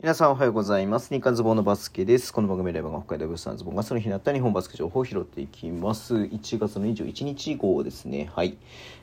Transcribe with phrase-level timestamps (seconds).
[0.00, 1.12] 皆さんおはようございます。
[1.12, 2.32] 日刊ズボンのバスケです。
[2.32, 6.14] この番組では北海道物産ズボンがその日になった日本バスケ情報を拾っていきます。
[6.14, 8.30] 1月の21日号ですね。
[8.32, 8.58] はい。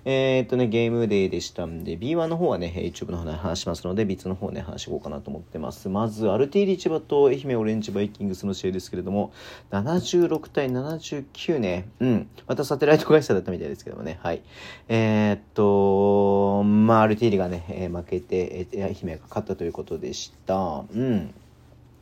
[0.06, 5.90] えー、っとね、ゲームデーでしたんで、B1 の方はね、YouTube の方で話しますので、B2 の方ね、話していこうかなと思ってます。
[5.90, 9.34] まず、アルティーリ千葉と愛媛オレンジバイキングスの試合ですけれども、
[9.72, 11.90] 76対79ね。
[12.00, 12.30] うん。
[12.48, 14.18] またサテライト会社だったみたいですけどもね。
[14.24, 14.44] はい。
[14.88, 20.85] えー、っと、まあ、アルティーリがね、負けて、愛媛が勝ったということでした。
[20.94, 21.34] うん。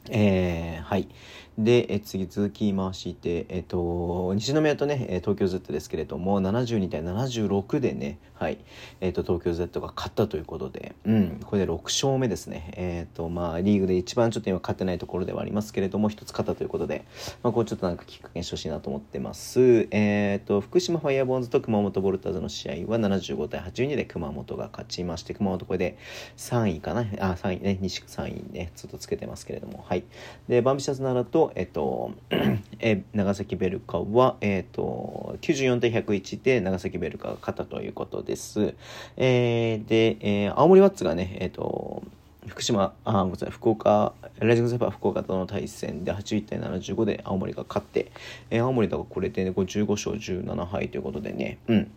[0.10, 1.08] えー、はい。
[1.58, 8.58] で、え次続きまして、えっ、と、西宮とね、東京 Z ですけれども、72対76でね、はい、
[9.02, 12.72] えっ、と、東京 Z が勝ったということで、うん、これで6勝目ですね。
[12.76, 17.06] えっ、と、まあ、リーグで一番ちょっと今勝ってないところではありますけれども、一つ勝ったということで、
[17.44, 19.88] まあ、こうちょっとなんかきっかけにしてほしいなと思ってます。
[19.92, 26.00] えっ、と、福島ファイヤーボーンズと熊本ボルターズの試合は75対82で熊本が勝ちまして、熊本これで
[26.38, 29.93] 3位かなあ、3位ね、西3位ね、ずっとつけてますけれども、はい。
[29.94, 30.04] はい
[30.50, 32.14] で、バンビシャス奈良と、えっと、
[32.80, 38.74] え長崎ベルカは、えっと、94対101で長崎ベルカが勝ったということです。
[39.18, 42.02] えーで、えー青森ワッツがね、えっと、
[42.48, 48.12] 福島、あ、ごめんなさい、福岡、ライジングゼファー福岡との対戦で81対75で青森が勝って、
[48.50, 51.92] えー青森だかこれで、ね、15勝17敗ということでね、うん。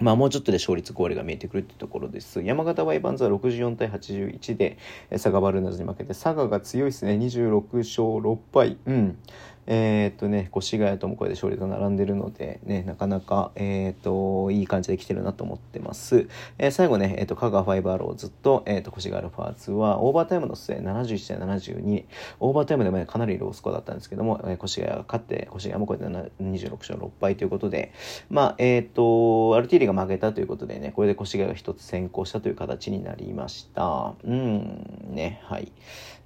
[0.00, 2.42] まあもうちょっとで勝率5割が見えてくるってところです。
[2.42, 4.78] 山形ワイバンズは64対81で
[5.10, 7.12] 佐賀バルーナーズに負けて、佐賀が強いですね。
[7.12, 8.78] 26勝6敗。
[8.86, 9.18] うん。
[9.66, 16.28] えーっとね、越谷ともこれで勝率が並んでるので、ね、なかなか、えーっと、いい感じで来てるなと思ってます。
[16.58, 22.04] えー最後ね、えっと、香川ファイブアローズと、えっと、越谷アルファーズは、オーバータイムの末、71対72、
[22.40, 27.92] オーバータイムでもね、かなりロースコアだったんですけども、えー越谷が勝って、越谷もこれで26勝6敗ということで、
[28.30, 34.14] まあ、えっと、アルティーリが負けたということでね、これで越谷が一つ先行したという形になりました。
[34.24, 35.72] うん、ね、はい。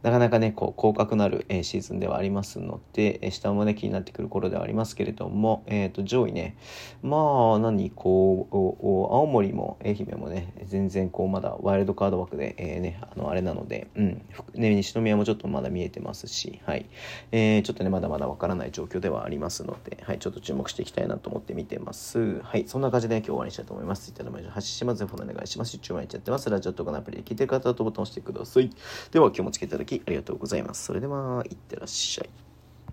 [0.02, 6.56] なかなかね、こう、広角なる、えシーズンではありますので、下もね、気になってくる頃ではありますけれども、えっ、と、上位ね、
[7.02, 14.22] まあ、何、こう、おお青森も愛媛もね、全然こう、まだワイルドカード枠で、えーね、あの、あれなので、うん、
[14.54, 16.86] ね、西宮もちょっとまだ見えてますし、はい。
[17.32, 22.40] えーちょっとね、まだまだわからない状況ではありますので、はい、ちょっと注目していきたいなと思って見てます。
[22.40, 24.10] はい、そんな感じで、今日終わりにしたいと思います。
[24.10, 24.98] Twitter でも発信します。
[24.98, 25.76] ぜひフォローお願いします。
[25.76, 26.48] YouTube 毎日やってます。
[26.48, 28.70] ラジオとかのアプリで聞いてる方はボタンを押してください。
[29.10, 30.84] では、今日もつけていただきありがとうございます。
[30.84, 32.47] それでは、いってらっしゃい。